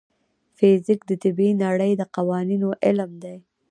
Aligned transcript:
فزیک 0.57 0.99
د 1.09 1.11
طبیعي 1.23 1.53
نړۍ 1.65 1.91
د 1.97 2.01
قوانینو 2.15 2.69
علم 2.85 3.11
دی. 3.23 3.37